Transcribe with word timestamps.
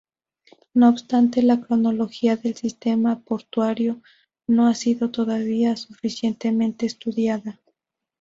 No 0.73 0.89
obstante 0.89 1.43
la 1.43 1.61
cronología 1.61 2.35
del 2.35 2.55
sistema 2.55 3.19
portuario 3.19 4.01
no 4.47 4.65
ha 4.65 4.73
sido 4.73 5.11
todavía 5.11 5.75
suficientemente 5.75 6.87
estudiada. 6.87 7.59